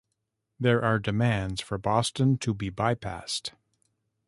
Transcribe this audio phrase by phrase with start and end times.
[0.59, 3.51] There are demands for Boston to be bypassed.